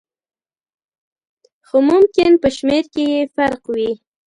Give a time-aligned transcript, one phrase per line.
[1.67, 3.91] خو ممکن په شمېر کې یې فرق وي.